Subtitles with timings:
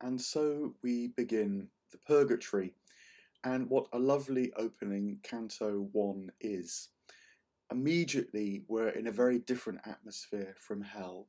[0.00, 2.74] And so we begin the Purgatory,
[3.42, 6.90] and what a lovely opening Canto 1 is.
[7.70, 11.26] Immediately, we're in a very different atmosphere from hell.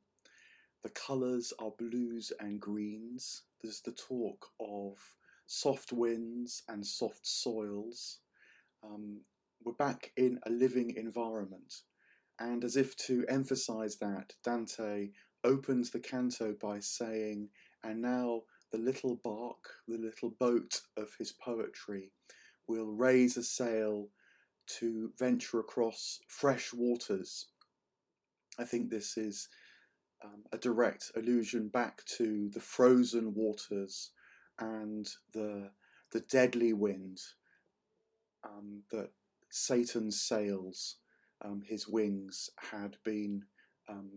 [0.82, 3.42] The colours are blues and greens.
[3.60, 4.98] There's the talk of
[5.46, 8.18] soft winds and soft soils.
[8.84, 9.22] Um,
[9.64, 11.82] we're back in a living environment.
[12.38, 15.10] And as if to emphasize that, Dante
[15.44, 17.50] opens the canto by saying,
[17.84, 22.12] And now the little bark, the little boat of his poetry,
[22.66, 24.08] will raise a sail
[24.78, 27.48] to venture across fresh waters.
[28.58, 29.48] I think this is
[30.24, 34.10] um, a direct allusion back to the frozen waters
[34.58, 35.70] and the
[36.12, 37.18] the deadly wind
[38.44, 39.10] um, that
[39.50, 40.96] Satan's sails,
[41.44, 43.44] um, his wings, had been
[43.90, 44.10] um,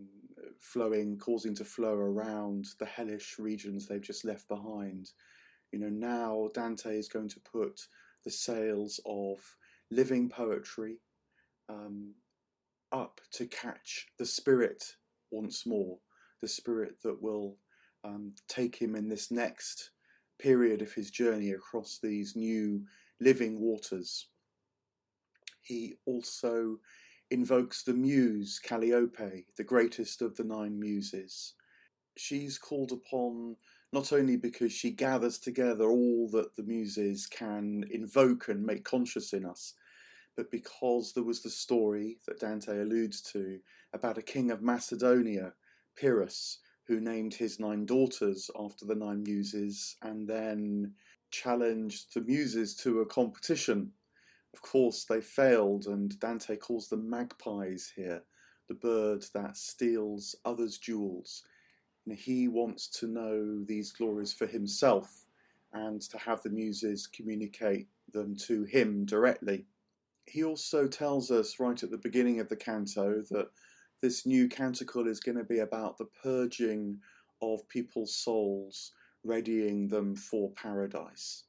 [0.60, 5.10] flowing, causing to flow around the hellish regions they've just left behind.
[5.72, 7.80] You know, now Dante is going to put
[8.24, 9.38] the sails of
[9.90, 10.98] living poetry
[11.68, 12.14] um,
[12.92, 14.96] up to catch the spirit
[15.30, 15.98] once more,
[16.40, 17.56] the spirit that will
[18.04, 19.90] um, take him in this next
[20.38, 22.84] period of his journey across these new
[23.20, 24.28] living waters.
[25.62, 26.78] He also
[27.30, 31.54] invokes the muse Calliope, the greatest of the nine muses.
[32.16, 33.56] She's called upon
[33.92, 39.32] not only because she gathers together all that the muses can invoke and make conscious
[39.32, 39.74] in us,
[40.36, 43.60] but because there was the story that Dante alludes to
[43.92, 45.54] about a king of Macedonia,
[45.96, 50.92] Pyrrhus, who named his nine daughters after the nine muses and then
[51.30, 53.92] challenged the muses to a competition.
[54.54, 58.22] Of course, they failed, and Dante calls them magpies here,
[58.68, 61.42] the bird that steals others' jewels.
[62.06, 65.26] And he wants to know these glories for himself
[65.72, 69.66] and to have the muses communicate them to him directly.
[70.24, 73.48] He also tells us right at the beginning of the canto that
[74.00, 77.00] this new canticle is going to be about the purging
[77.42, 78.92] of people's souls,
[79.24, 81.42] readying them for paradise.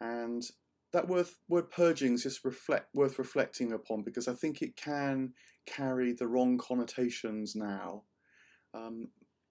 [0.00, 0.48] And
[0.92, 5.32] that worth, word purging is just reflect, worth reflecting upon because I think it can
[5.66, 8.02] carry the wrong connotations now.
[8.74, 9.08] Um,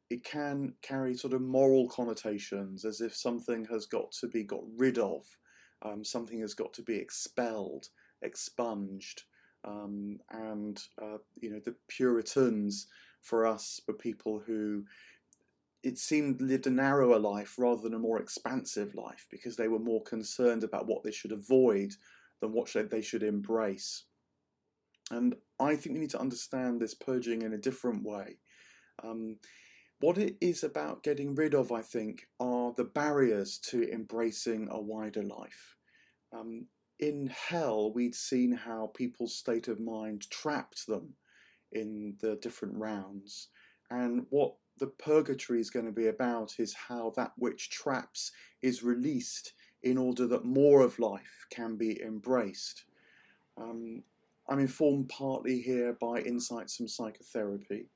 [0.09, 4.63] it can carry sort of moral connotations as if something has got to be got
[4.77, 5.23] rid of,
[5.83, 7.87] um, something has got to be expelled,
[8.21, 9.23] expunged
[9.63, 12.87] um, and uh, you know the Puritans
[13.21, 14.83] for us were people who
[15.83, 19.79] it seemed lived a narrower life rather than a more expansive life because they were
[19.79, 21.93] more concerned about what they should avoid
[22.39, 24.03] than what they should embrace.
[25.09, 28.37] And I think we need to understand this purging in a different way.
[29.03, 29.37] Um,
[29.99, 34.81] what it is about getting rid of, I think, are the barriers to embracing a
[34.81, 35.75] wider life.
[36.33, 36.67] Um,
[36.99, 41.15] in hell, we'd seen how people's state of mind trapped them
[41.71, 43.49] in the different rounds.
[43.89, 48.31] And what the purgatory is going to be about is how that which traps
[48.63, 49.53] is released
[49.83, 52.85] in order that more of life can be embraced.
[53.57, 54.01] Um,
[54.49, 57.89] I'm informed partly here by insights from psychotherapy.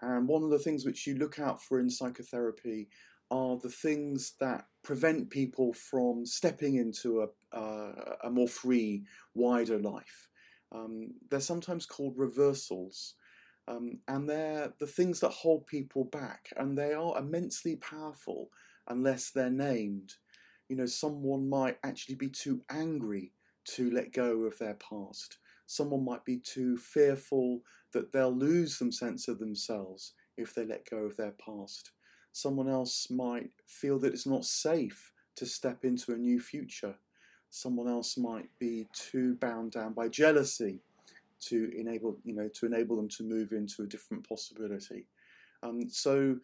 [0.00, 2.88] And one of the things which you look out for in psychotherapy
[3.32, 9.02] are the things that prevent people from stepping into a, uh, a more free,
[9.34, 10.28] wider life.
[10.70, 13.14] Um, they're sometimes called reversals,
[13.68, 18.50] um, and they're the things that hold people back, and they are immensely powerful
[18.88, 20.14] unless they're named.
[20.68, 23.32] You know, someone might actually be too angry
[23.76, 25.38] to let go of their past.
[25.66, 27.62] Someone might be too fearful
[27.92, 31.90] that they'll lose some sense of themselves if they let go of their past
[32.32, 36.96] someone else might feel that it's not safe to step into a new future.
[37.50, 40.80] Someone else might be too bound down by jealousy
[41.48, 45.06] to enable you know to enable them to move into a different possibility.
[45.62, 46.36] Um, so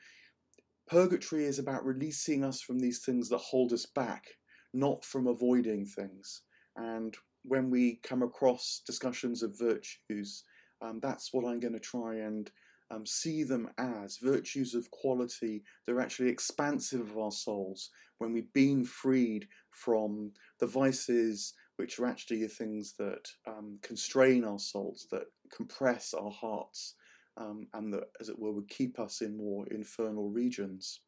[0.88, 4.24] purgatory is about releasing us from these things that hold us back,
[4.72, 6.42] not from avoiding things.
[6.76, 10.44] And when we come across discussions of virtues,
[10.82, 12.50] um, that's what I'm going to try and
[12.90, 15.62] um, see them as virtues of quality.
[15.86, 22.06] They're actually expansive of our souls when we've been freed from the vices which are
[22.06, 26.94] actually the things that um, constrain our souls, that compress our hearts,
[27.36, 31.00] um, and that, as it were, would keep us in more infernal regions.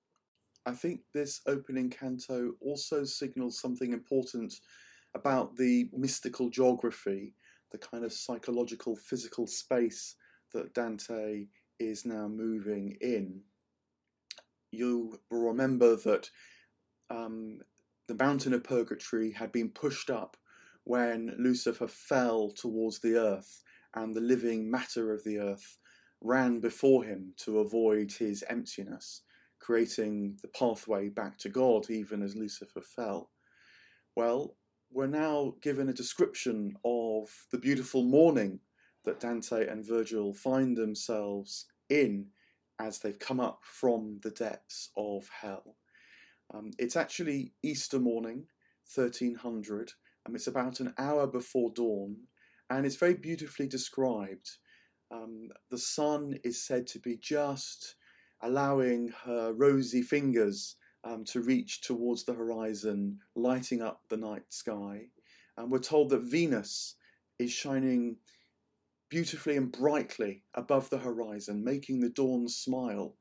[0.67, 4.61] I think this opening canto also signals something important
[5.15, 7.35] about the mystical geography,
[7.73, 10.17] the kind of psychological, physical space
[10.53, 11.47] that Dante
[11.79, 13.41] is now moving in,
[14.71, 16.31] you will remember that
[17.11, 17.61] um,
[18.07, 20.37] the mountain of purgatory had been pushed up
[20.89, 23.63] when Lucifer fell towards the earth
[23.95, 25.77] and the living matter of the earth
[26.23, 29.21] ran before him to avoid his emptiness,
[29.59, 33.29] creating the pathway back to God even as Lucifer fell.
[34.17, 34.57] Well,
[34.91, 38.61] we're now given a description of the beautiful morning
[39.05, 42.29] that Dante and Virgil find themselves in
[42.79, 45.77] as they've come up from the depths of hell.
[46.55, 48.47] Um, it's actually Easter morning,
[48.95, 49.93] 1300,
[50.29, 52.17] and it's about an hour before dawn,
[52.69, 54.59] and it's very beautifully described.
[55.11, 57.95] Um, the sun is said to be just
[58.43, 65.07] allowing her rosy fingers um, to reach towards the horizon, lighting up the night sky.
[65.57, 66.97] And we're told that Venus
[67.39, 68.17] is shining
[69.09, 73.15] beautifully and brightly above the horizon, making the dawn smile.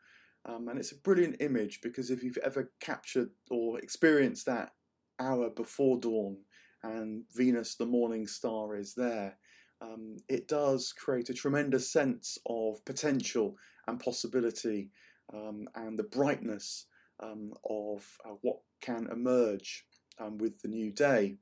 [0.44, 4.72] Um, and it's a brilliant image because if you've ever captured or experienced that
[5.20, 6.40] hour before dawn
[6.88, 9.38] and Venus, the morning star, is there,
[9.82, 13.58] um, it does create a tremendous sense of potential
[13.88, 14.90] and possibility
[15.34, 16.86] um, and the brightness
[17.22, 19.86] um, of uh, what can emerge
[20.20, 21.36] um, with the new day.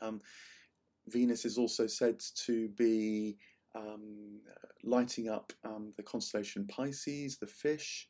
[0.00, 0.20] Um,
[1.08, 3.36] Venus is also said to be
[3.74, 4.40] um,
[4.84, 5.52] lighting up
[5.96, 8.06] the constellation Pisces, the fish,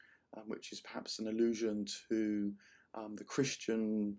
[0.46, 2.52] which is perhaps an allusion to
[3.16, 4.16] the Christian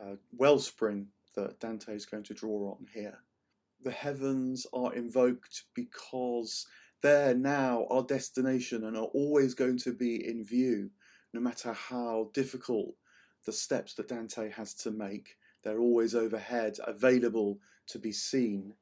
[0.00, 3.18] uh, wellspring that Dante is going to draw on here.
[3.82, 6.66] The heavens are invoked because
[7.02, 10.90] they're now our destination and are always going to be in view,
[11.34, 12.94] no matter how difficult
[13.44, 15.36] the steps that Dante has to make.
[15.64, 17.58] They're always overhead, available
[17.88, 18.74] to be seen.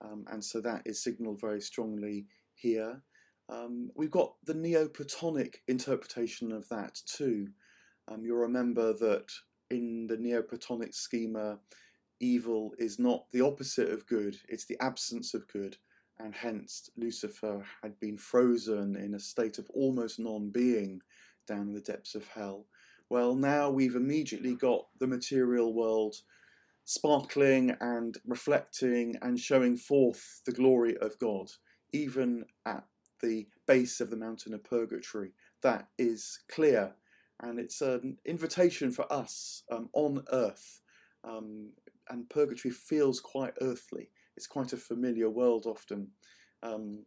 [0.00, 3.02] Um, and so that is signalled very strongly here.
[3.48, 7.48] Um, we've got the Neoplatonic interpretation of that too.
[8.08, 9.30] Um, you'll remember that
[9.70, 11.58] in the Neoplatonic schema,
[12.20, 15.76] evil is not the opposite of good, it's the absence of good,
[16.18, 21.02] and hence Lucifer had been frozen in a state of almost non being
[21.46, 22.66] down in the depths of hell.
[23.08, 26.16] Well, now we've immediately got the material world
[26.84, 31.50] sparkling and reflecting and showing forth the glory of God,
[31.92, 32.84] even at
[33.20, 35.32] the base of the mountain of purgatory.
[35.62, 36.94] That is clear,
[37.40, 40.80] and it's an invitation for us um, on earth.
[41.24, 41.70] Um,
[42.08, 44.10] and purgatory feels quite earthly.
[44.36, 46.08] It's quite a familiar world often.
[46.62, 47.04] Um,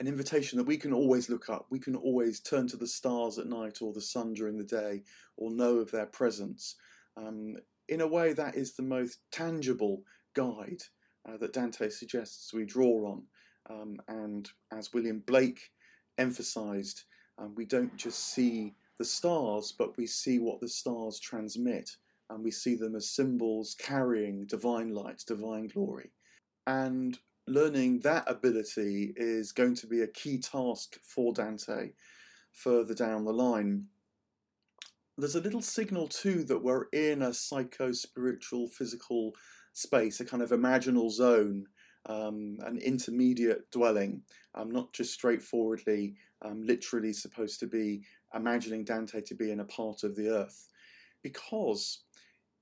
[0.00, 1.66] an invitation that we can always look up.
[1.70, 5.02] We can always turn to the stars at night or the sun during the day
[5.36, 6.76] or know of their presence.
[7.16, 7.56] Um,
[7.88, 10.02] in a way, that is the most tangible
[10.34, 10.82] guide
[11.28, 13.22] uh, that Dante suggests we draw on.
[13.68, 15.70] Um, and as William Blake
[16.16, 17.02] emphasized,
[17.38, 21.90] um, we don't just see the stars, but we see what the stars transmit,
[22.30, 26.10] and we see them as symbols carrying divine light, divine glory.
[26.66, 31.92] And learning that ability is going to be a key task for Dante
[32.52, 33.86] further down the line
[35.18, 39.34] there's a little signal too that we're in a psycho spiritual physical
[39.72, 41.66] space, a kind of imaginal zone,
[42.06, 44.22] um, an intermediate dwelling.
[44.54, 48.02] I'm um, not just straightforwardly, um, literally supposed to be
[48.32, 50.68] imagining Dante to be in a part of the earth.
[51.22, 52.04] Because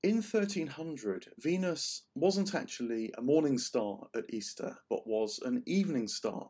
[0.03, 6.49] in 1300, Venus wasn't actually a morning star at Easter, but was an evening star.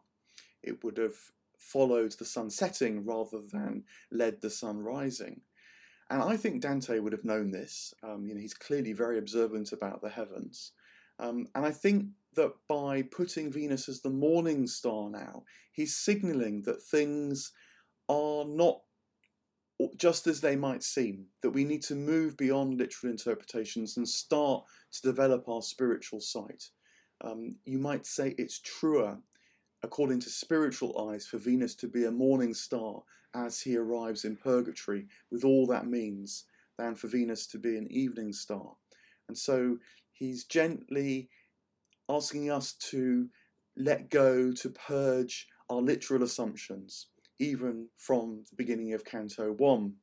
[0.63, 1.15] It would have
[1.57, 5.41] followed the sun setting rather than led the sun rising.
[6.09, 7.93] And I think Dante would have known this.
[8.03, 10.71] Um, you know, he's clearly very observant about the heavens.
[11.19, 16.61] Um, and I think that by putting Venus as the morning star now, he's signaling
[16.63, 17.51] that things
[18.07, 18.81] are not
[19.95, 24.63] just as they might seem, that we need to move beyond literal interpretations and start
[24.91, 26.69] to develop our spiritual sight.
[27.23, 29.19] Um, you might say it's truer,
[29.83, 33.03] according to spiritual eyes, for Venus to be a morning star
[33.35, 36.45] as he arrives in purgatory, with all that means,
[36.77, 38.71] than for Venus to be an evening star.
[39.27, 39.77] And so
[40.11, 41.29] he's gently
[42.09, 43.29] asking us to
[43.75, 47.07] let go, to purge our literal assumptions,
[47.39, 49.93] even from the beginning of Canto 1.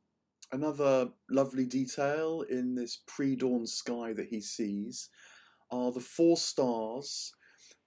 [0.52, 5.08] Another lovely detail in this pre dawn sky that he sees
[5.70, 7.32] are the four stars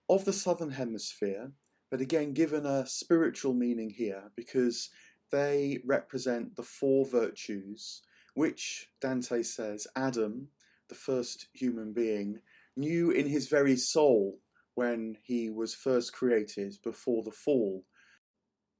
[0.09, 1.51] of the southern hemisphere,
[1.89, 4.89] but again given a spiritual meaning here because
[5.31, 8.01] they represent the four virtues
[8.33, 10.49] which Dante says Adam,
[10.89, 12.39] the first human being,
[12.75, 14.39] knew in his very soul
[14.75, 17.83] when he was first created before the fall.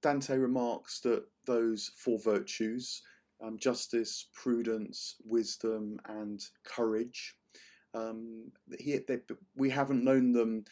[0.08, 3.02] Dante remarks that those four virtues
[3.44, 7.36] um, justice, prudence, wisdom, and courage.
[7.94, 9.18] Um, he, they,
[9.58, 10.64] we haven't known them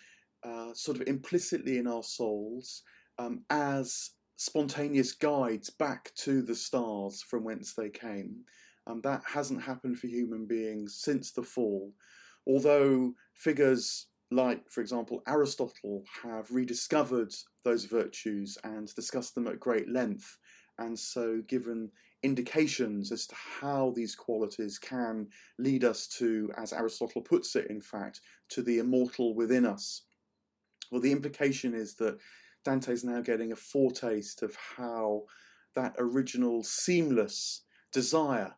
[0.42, 2.84] uh, sort of implicitly in our souls
[3.20, 8.38] um, as spontaneous guides back to the stars from whence they came.
[8.88, 11.92] Um, that hasn't happened for human beings since the fall,
[12.48, 19.90] although figures like, for example, Aristotle have rediscovered those virtues and discussed them at great
[19.90, 20.38] length,
[20.78, 21.92] and so given
[22.24, 25.28] indications as to how these qualities can
[25.60, 30.02] lead us to, as Aristotle puts it, in fact, to the immortal within us.
[30.92, 32.18] Well, the implication is that
[32.64, 35.26] Dante's now getting a foretaste of how
[35.76, 38.56] that original seamless desire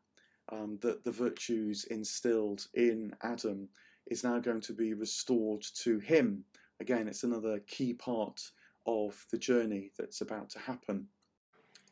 [0.49, 3.67] um, that the virtues instilled in Adam
[4.09, 6.45] is now going to be restored to him.
[6.79, 8.51] Again, it's another key part
[8.85, 11.07] of the journey that's about to happen.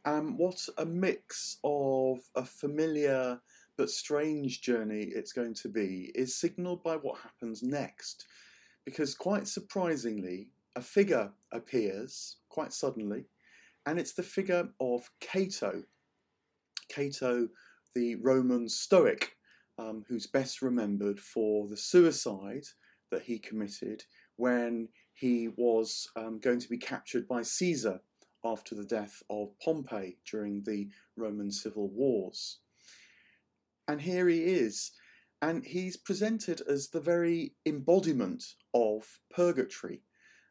[0.05, 3.41] Um, what a mix of a familiar
[3.77, 8.25] but strange journey it's going to be is signalled by what happens next.
[8.86, 13.25] Because quite surprisingly, a figure appears quite suddenly,
[13.86, 15.84] and it's the figure of Cato.
[16.88, 17.50] Cato,
[17.95, 19.36] the Roman Stoic,
[19.77, 22.65] um, who's best remembered for the suicide
[23.12, 24.03] that he committed
[24.36, 28.00] when he was um, going to be captured by Caesar
[28.44, 32.60] after the death of Pompey during the Roman civil wars.
[33.88, 34.91] And here he is,
[35.41, 40.01] and he's presented as the very embodiment of purgatory.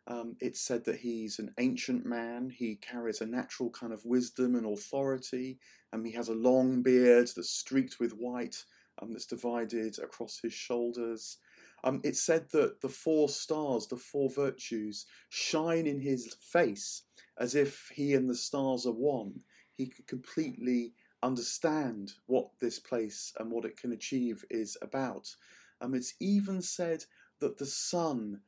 [0.06, 4.54] Um, it's said that he's an ancient man, he carries a natural kind of wisdom
[4.54, 5.58] and authority,
[5.92, 8.64] and he has a long beard that's streaked with white
[9.00, 11.38] um, that's divided across his shoulders.
[11.82, 17.02] Um, it's said that the four stars, the four virtues, shine in his face
[17.38, 19.40] as if he and the stars are one.
[19.72, 25.34] He can completely understand what this place and what it can achieve is about.
[25.80, 27.04] Um, it's even said
[27.40, 28.40] that the sun,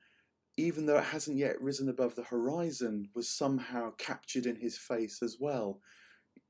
[0.57, 5.23] even though it hasn't yet risen above the horizon, was somehow captured in his face
[5.23, 5.81] as well.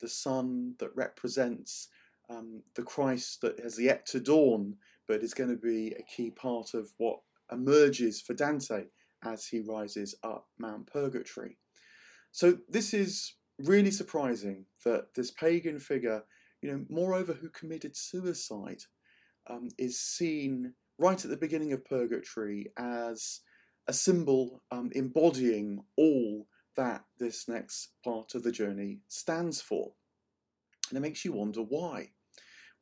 [0.00, 1.88] The sun that represents
[2.28, 6.30] um, the Christ that has yet to dawn, but is going to be a key
[6.30, 8.86] part of what emerges for Dante
[9.24, 11.58] as he rises up Mount Purgatory.
[12.32, 16.24] So this is really surprising that this pagan figure,
[16.60, 18.82] you know, moreover who committed suicide,
[19.48, 23.40] um, is seen right at the beginning of Purgatory as
[23.86, 29.92] a symbol um, embodying all that this next part of the journey stands for.
[30.90, 32.10] And it makes you wonder why.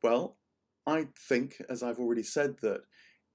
[0.05, 0.37] Well,
[0.85, 2.81] I think, as I've already said, that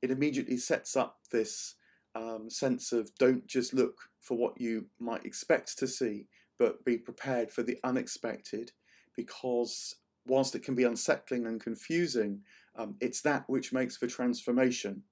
[0.03, 1.75] it immediately sets up this
[2.15, 6.29] um, sense of don't just look for what you might expect to see,
[6.61, 8.71] but be prepared for the unexpected,
[9.17, 9.97] because
[10.29, 12.41] whilst it can be unsettling and confusing,
[12.77, 15.03] um, it's that which makes for transformation.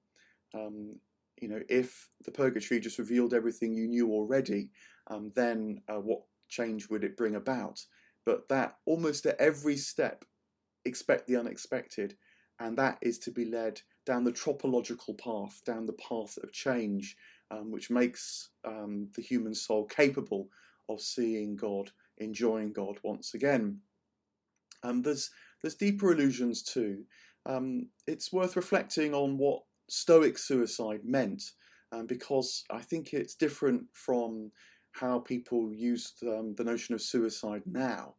[0.55, 0.95] Um,
[1.41, 4.69] you know, if the purgatory just revealed everything you knew already,
[5.07, 7.81] um, then uh, what change would it bring about?
[8.25, 10.23] But that almost at every step,
[10.85, 12.15] expect the unexpected,
[12.59, 17.15] and that is to be led down the tropological path, down the path of change,
[17.51, 20.49] um, which makes um, the human soul capable
[20.89, 23.79] of seeing God, enjoying God once again.
[24.83, 25.29] Um, there's
[25.61, 27.03] there's deeper allusions too.
[27.45, 31.43] Um, it's worth reflecting on what Stoic suicide meant,
[31.91, 34.51] um, because I think it's different from
[34.93, 38.15] how people use um, the notion of suicide now.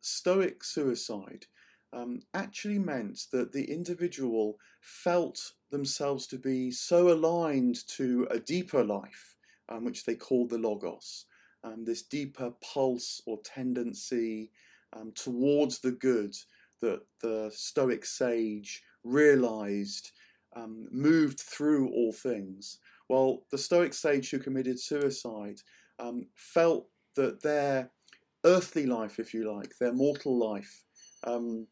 [0.00, 1.46] Stoic suicide
[1.94, 8.82] um, actually meant that the individual felt themselves to be so aligned to a deeper
[8.82, 9.36] life,
[9.68, 11.26] um, which they called the Logos,
[11.62, 14.50] um, this deeper pulse or tendency
[14.92, 16.34] um, towards the good
[16.80, 20.10] that the Stoic sage realized
[20.56, 22.78] um, moved through all things.
[23.06, 25.60] While the Stoic sage who committed suicide
[25.98, 27.90] um, felt that their
[28.44, 30.84] earthly life, if you like, their mortal life,
[31.24, 31.66] um,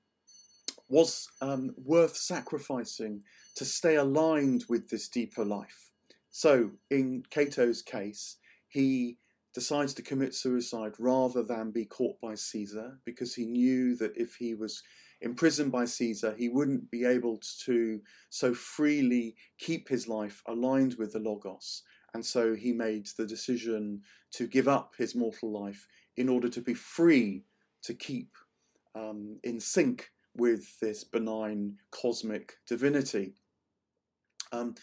[0.93, 3.23] was um, worth sacrificing
[3.57, 5.91] to stay aligned with this deeper life.
[6.31, 8.37] So, in Cato's case,
[8.69, 9.17] he
[9.55, 14.35] decides to commit suicide rather than be caught by Caesar because he knew that if
[14.35, 14.83] he was
[15.23, 21.15] imprisoned by Caesar, he wouldn't be able to so freely keep his life aligned with
[21.15, 21.85] the Logos.
[22.13, 25.87] And so he made the decision to give up his mortal life
[26.19, 27.45] in order to be free
[27.83, 28.37] to keep
[28.95, 33.35] um, in sync with this benign cosmic divinity.
[34.53, 34.75] Um,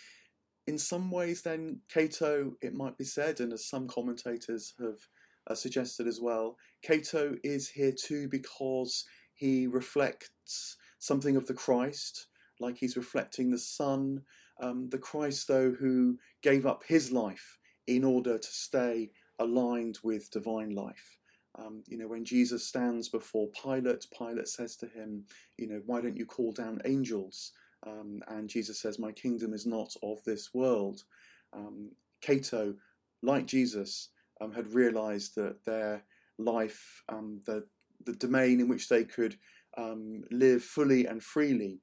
[0.68, 5.00] in some ways, then, Cato, it might be said, and as some commentators have
[5.48, 12.28] uh, suggested as well, Cato is here too because he reflects something of the Christ,
[12.60, 14.22] like he's reflecting the Son,
[14.62, 20.30] um, the Christ, though, who gave up his life in order to stay aligned with
[20.30, 21.19] divine life.
[21.60, 25.26] Um, you know, when Jesus stands before Pilate, Pilate says to him,
[25.58, 27.52] you know, why don't you call down angels?
[27.86, 31.04] Um, and Jesus says, my kingdom is not of this world.
[31.54, 32.76] Um, Cato,
[33.22, 34.10] like Jesus,
[34.42, 36.04] um, had realized that their
[36.38, 37.66] life, um, the,
[38.06, 39.36] the domain in which they could
[39.78, 41.82] um, live fully and freely,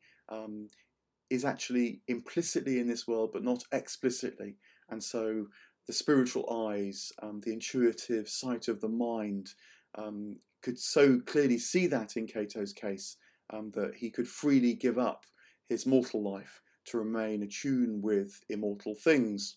[1.29, 4.57] is actually implicitly in this world, but not explicitly.
[4.89, 5.47] And so
[5.87, 9.55] the spiritual eyes, um, the intuitive sight of the mind,
[9.97, 13.17] um, could so clearly see that in Cato's case
[13.51, 15.25] um, that he could freely give up
[15.69, 19.57] his mortal life to remain attuned with immortal things.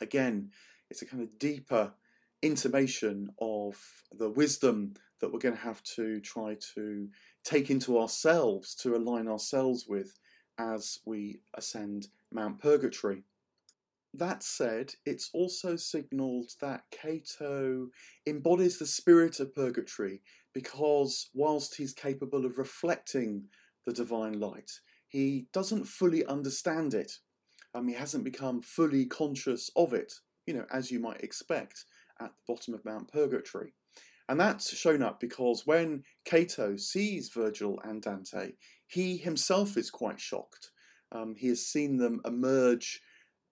[0.00, 0.50] Again,
[0.90, 1.92] it's a kind of deeper
[2.42, 3.76] intimation of
[4.16, 7.08] the wisdom that we're going to have to try to
[7.44, 10.18] take into ourselves to align ourselves with
[10.58, 13.22] as we ascend Mount Purgatory.
[14.18, 17.88] That said, it's also signalled that Cato
[18.26, 20.22] embodies the spirit of purgatory
[20.54, 23.48] because, whilst he's capable of reflecting
[23.84, 24.70] the divine light,
[25.06, 27.12] he doesn't fully understand it.
[27.74, 30.14] Um, he hasn't become fully conscious of it,
[30.46, 31.84] you know, as you might expect
[32.18, 33.74] at the bottom of Mount Purgatory.
[34.30, 38.52] And that's shown up because when Cato sees Virgil and Dante,
[38.86, 40.70] he himself is quite shocked.
[41.12, 43.00] Um, he has seen them emerge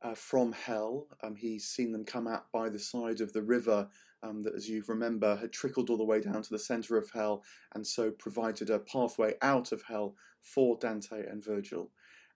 [0.05, 1.09] uh, from hell.
[1.23, 3.89] Um, he's seen them come out by the side of the river
[4.23, 7.11] um, that, as you remember, had trickled all the way down to the centre of
[7.11, 7.43] hell
[7.75, 11.91] and so provided a pathway out of hell for Dante and Virgil.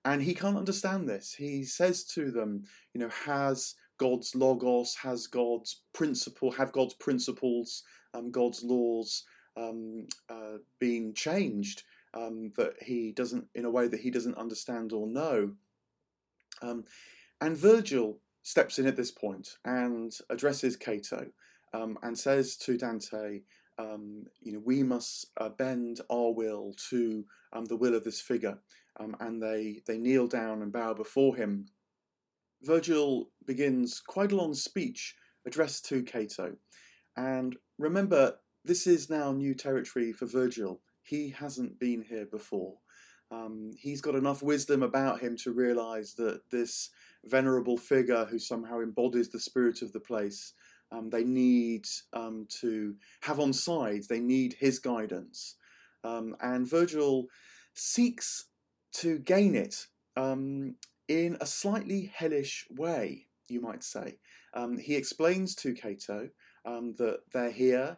[0.04, 1.34] And he can't understand this.
[1.34, 7.82] He says to them, you know, has God's logos, has God's principle, have God's principles,
[8.14, 9.24] um, God's laws
[9.56, 11.82] um, uh, been changed
[12.14, 15.52] um, that he doesn't, in a way that he doesn't understand or know?
[17.40, 21.26] And Virgil steps in at this point and addresses Cato
[21.72, 23.40] um, and says to Dante,
[23.78, 28.20] um, you know, we must uh, bend our will to um, the will of this
[28.20, 28.58] figure.
[28.98, 31.66] Um, and they, they kneel down and bow before him.
[32.62, 35.14] Virgil begins quite a long speech
[35.46, 36.56] addressed to Cato.
[37.16, 40.80] And remember, this is now new territory for Virgil.
[41.02, 42.78] He hasn't been here before.
[43.30, 46.90] Um, he's got enough wisdom about him to realize that this
[47.24, 50.54] venerable figure who somehow embodies the spirit of the place,
[50.90, 55.56] um, they need um, to have on side, they need his guidance.
[56.04, 57.26] Um, and Virgil
[57.74, 58.46] seeks
[58.92, 59.86] to gain it
[60.16, 64.18] um, in a slightly hellish way, you might say.
[64.54, 66.30] Um, he explains to Cato
[66.64, 67.96] that they're here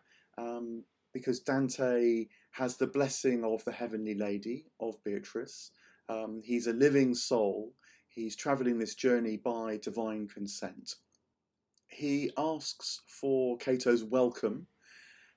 [1.12, 5.70] because Dante has the blessing of the Heavenly Lady, of Beatrice.
[6.08, 7.74] Um, he's a living soul.
[8.08, 10.96] He's travelling this journey by divine consent.
[11.86, 14.66] He asks for Cato's welcome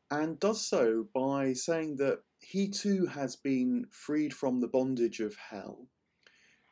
[0.09, 5.35] and does so by saying that he too has been freed from the bondage of
[5.35, 5.87] hell,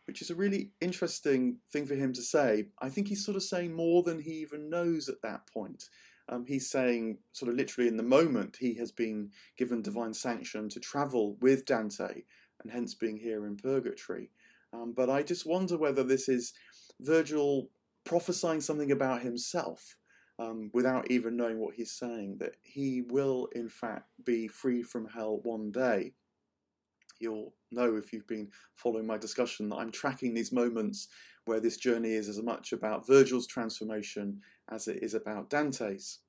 [0.06, 2.67] which is a really interesting thing for him to say.
[2.82, 5.86] I think he's sort of saying more than he even knows at that point.
[6.29, 10.69] Um, he's saying, sort of literally in the moment, he has been given divine sanction
[10.69, 12.23] to travel with Dante
[12.62, 14.29] and hence being here in purgatory.
[14.73, 16.53] Um, but I just wonder whether this is
[16.99, 17.69] Virgil
[18.05, 19.97] prophesying something about himself
[20.39, 25.07] um, without even knowing what he's saying, that he will in fact be free from
[25.07, 26.13] hell one day.
[27.19, 31.07] You'll know if you've been following my discussion that I'm tracking these moments
[31.45, 36.19] where this journey is as much about Virgil's transformation as it is about Dante's.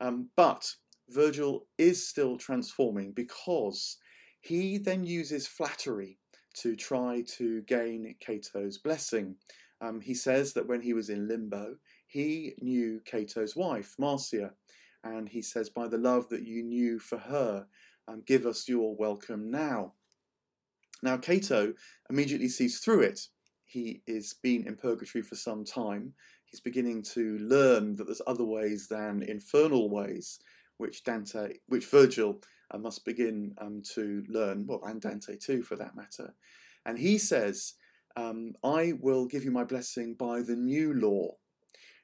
[0.00, 0.74] Um, but
[1.10, 3.98] Virgil is still transforming because
[4.40, 6.18] he then uses flattery
[6.54, 9.36] to try to gain Cato's blessing.
[9.80, 14.52] Um, he says that when he was in limbo, he knew Cato's wife, Marcia,
[15.02, 17.66] and he says, By the love that you knew for her,
[18.08, 19.94] um, give us your welcome now.
[21.02, 21.74] Now, Cato
[22.08, 23.28] immediately sees through it.
[23.64, 26.14] He is been in purgatory for some time,
[26.54, 30.38] he's beginning to learn that there's other ways than infernal ways,
[30.76, 32.40] which Dante, which Virgil
[32.70, 36.32] uh, must begin um, to learn, well, and Dante too, for that matter.
[36.86, 37.74] And he says,
[38.14, 41.34] um, "I will give you my blessing by the new law."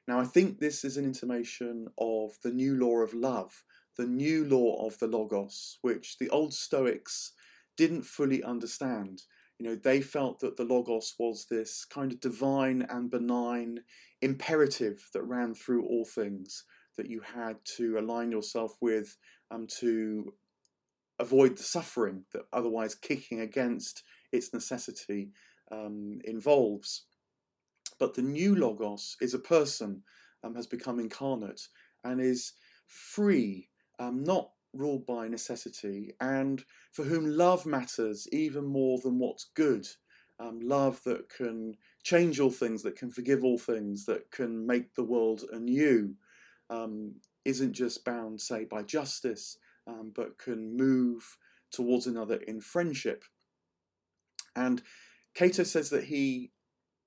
[0.05, 3.63] Now, I think this is an intimation of the new law of love,
[3.95, 7.31] the new law of the Logos, which the old Stoics
[7.77, 9.21] didn't fully understand.
[9.59, 13.83] You know, they felt that the Logos was this kind of divine and benign
[14.21, 16.63] imperative that ran through all things
[16.97, 19.17] that you had to align yourself with
[19.49, 20.33] um, to
[21.19, 25.29] avoid the suffering that otherwise kicking against its necessity
[25.71, 27.05] um, involves.
[27.99, 30.03] But the new Logos is a person,
[30.43, 31.61] um, has become incarnate,
[32.03, 32.53] and is
[32.87, 39.51] free, um, not ruled by necessity, and for whom love matters even more than what's
[39.55, 39.87] good.
[40.39, 44.95] Um, love that can change all things, that can forgive all things, that can make
[44.95, 46.15] the world anew,
[46.69, 51.37] um, isn't just bound, say, by justice, um, but can move
[51.71, 53.23] towards another in friendship.
[54.55, 54.81] And
[55.33, 56.51] Cato says that he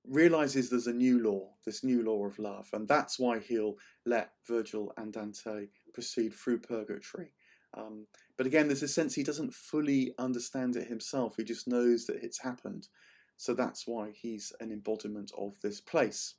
[0.07, 4.31] realizes there's a new law, this new law of love, and that's why he'll let
[4.47, 7.31] Virgil and Dante proceed through purgatory.
[7.75, 12.05] Um, but again, there's a sense he doesn't fully understand it himself, he just knows
[12.05, 12.87] that it's happened.
[13.37, 16.35] So that's why he's an embodiment of this place.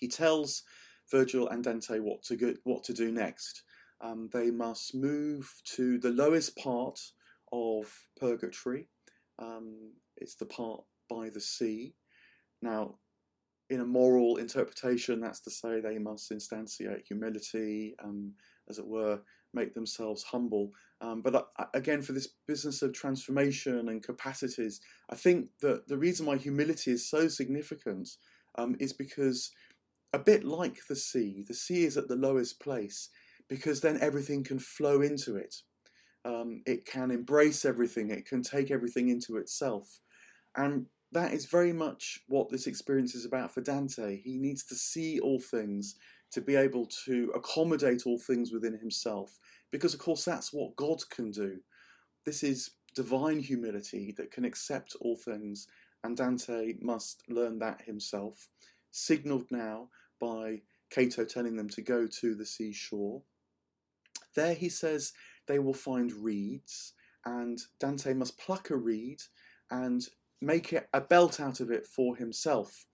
[0.00, 0.62] He tells
[1.10, 3.62] Virgil and Dante what to go, what to do next.
[4.00, 7.00] Um, they must move to the lowest part
[7.52, 7.86] of
[8.18, 8.88] purgatory.
[9.38, 11.94] Um, it's the part by the sea.
[12.60, 12.96] Now,
[13.70, 18.32] in a moral interpretation, that's to say they must instantiate humility, um,
[18.68, 19.20] as it were,
[19.54, 20.72] make themselves humble.
[21.00, 25.98] Um, but uh, again, for this business of transformation and capacities, I think that the
[25.98, 28.08] reason why humility is so significant
[28.56, 29.50] um, is because,
[30.12, 33.08] a bit like the sea, the sea is at the lowest place
[33.48, 35.56] because then everything can flow into it.
[36.24, 40.00] Um, it can embrace everything, it can take everything into itself.
[40.56, 44.20] And that is very much what this experience is about for Dante.
[44.22, 45.96] He needs to see all things
[46.34, 49.38] to be able to accommodate all things within himself,
[49.70, 51.60] because of course that's what God can do.
[52.24, 55.66] This is divine humility that can accept all things,
[56.02, 58.48] and Dante must learn that himself,
[58.90, 59.88] signalled now
[60.20, 63.22] by Cato telling them to go to the seashore.
[64.36, 65.12] There he says
[65.46, 66.92] they will find reeds,
[67.24, 69.22] and Dante must pluck a reed
[69.70, 70.06] and
[70.40, 72.86] make it a belt out of it for himself.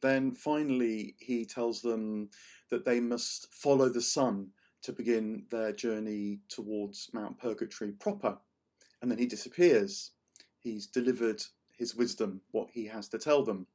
[0.00, 2.30] Then finally, he tells them
[2.70, 4.48] that they must follow the sun
[4.82, 8.38] to begin their journey towards Mount Purgatory proper.
[9.02, 10.12] And then he disappears.
[10.58, 11.42] He's delivered
[11.76, 13.66] his wisdom, what he has to tell them.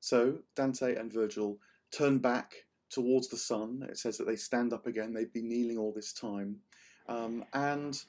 [0.00, 1.58] So Dante and Virgil
[1.90, 2.54] turn back
[2.90, 3.86] towards the sun.
[3.88, 5.12] It says that they stand up again.
[5.12, 6.56] They've been kneeling all this time.
[7.08, 8.00] Um, and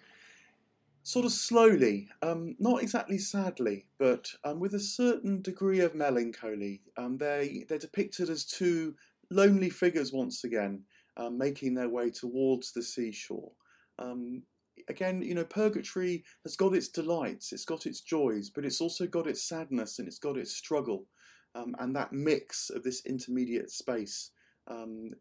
[1.06, 6.82] sort of slowly, um, not exactly sadly, but um, with a certain degree of melancholy.
[6.98, 8.96] Um, they they're depicted as two
[9.30, 10.82] lonely figures once again,
[11.16, 13.52] um, making their way towards the seashore.
[14.00, 14.42] Um,
[14.90, 19.06] again, you know, purgatory has got its delights, it's got its joys, but it's also
[19.06, 21.06] got its sadness and it's got its struggle.
[21.54, 24.32] Um, and that mix of this intermediate space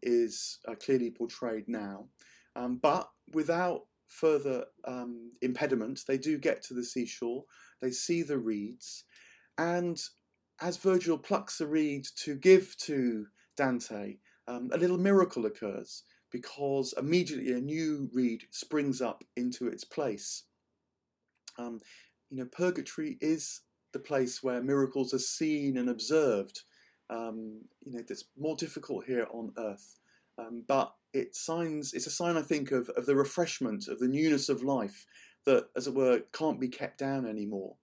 [0.01, 2.07] is uh, clearly portrayed now.
[2.81, 7.45] but without further um, impediment, they do get to the seashore,
[7.81, 9.05] they see the reeds,
[9.57, 10.01] and
[10.61, 16.93] as Virgil plucks a reed to give to Dante, um, a little miracle occurs because
[16.97, 20.43] immediately a new reed springs up into its place.
[21.57, 21.79] Um,
[22.29, 23.61] you know, purgatory is
[23.93, 26.61] the place where miracles are seen and observed.
[27.09, 29.99] Um, you know, it's more difficult here on earth.
[30.37, 34.07] Um, but it signs, it's a sign, I think, of, of the refreshment, of the
[34.07, 35.05] newness of life
[35.45, 37.75] that, as it were, can't be kept down anymore.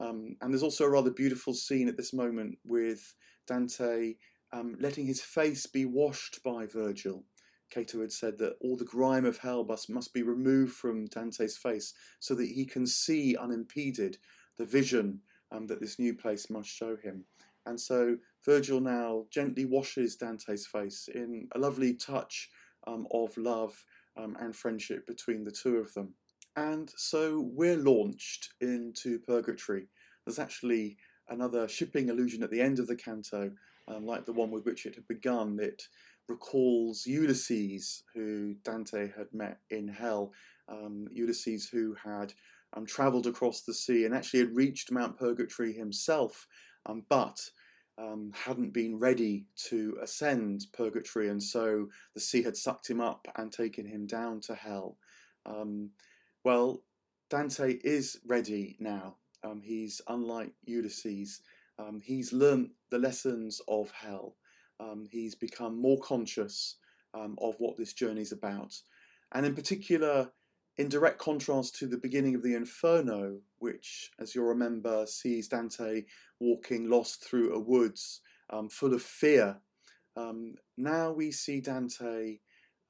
[0.00, 3.14] Um, and there's also a rather beautiful scene at this moment with
[3.46, 4.14] Dante
[4.52, 7.24] um, letting his face be washed by Virgil.
[7.70, 11.56] Cato had said that all the grime of hell must, must be removed from Dante's
[11.56, 14.16] face so that he can see unimpeded
[14.56, 17.24] the vision um, that this new place must show him.
[17.66, 22.48] And so Virgil now gently washes Dante's face in a lovely touch
[22.86, 23.84] um, of love
[24.16, 26.14] um, and friendship between the two of them.
[26.56, 29.86] And so we're launched into Purgatory.
[30.24, 30.96] There's actually
[31.28, 33.50] another shipping allusion at the end of the canto,
[33.86, 35.58] um, like the one with which it had begun.
[35.60, 35.82] It
[36.28, 40.32] recalls Ulysses, who Dante had met in hell.
[40.68, 42.34] Um, Ulysses, who had
[42.76, 46.46] um, travelled across the sea and actually had reached Mount Purgatory himself,
[46.86, 47.38] um, but
[47.98, 53.26] um, hadn't been ready to ascend purgatory, and so the sea had sucked him up
[53.36, 54.96] and taken him down to hell.
[55.44, 55.90] Um,
[56.44, 56.82] well,
[57.30, 59.16] Dante is ready now.
[59.44, 61.40] Um, he's unlike Ulysses.
[61.78, 64.36] Um, he's learnt the lessons of hell.
[64.80, 66.76] Um, he's become more conscious
[67.14, 68.74] um, of what this journey is about.
[69.32, 70.30] And in particular,
[70.78, 76.04] in direct contrast to the beginning of the Inferno, which, as you'll remember, sees Dante
[76.40, 79.58] walking lost through a woods um, full of fear,
[80.16, 82.38] um, now we see Dante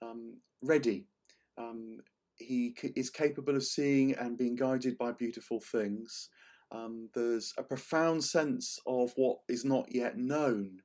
[0.02, 1.06] um, ready,
[1.56, 1.98] um,
[2.36, 6.28] he is capable of seeing and being guided by beautiful things.
[6.70, 10.82] Um, there's a profound sense of what is not yet known.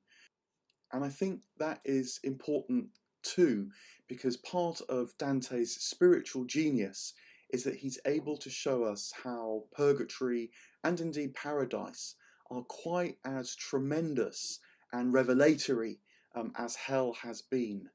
[0.91, 2.87] And I think that is important
[3.23, 3.69] too,
[4.07, 7.13] because part of Dante's spiritual genius
[7.51, 10.51] is that he's able to show us how purgatory
[10.83, 12.15] and indeed paradise
[12.49, 14.59] are quite as tremendous
[14.91, 15.99] and revelatory
[16.35, 17.89] um, as hell has been.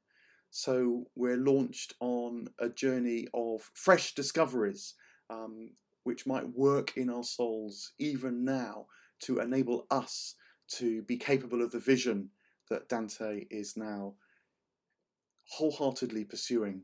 [0.49, 4.95] So we're launched on a journey of fresh discoveries,
[5.29, 5.71] um,
[6.03, 8.87] which might work in our souls even now
[9.21, 10.35] to enable us
[10.69, 12.29] to be capable of the vision
[12.69, 14.15] that Dante is now
[15.49, 16.83] wholeheartedly pursuing.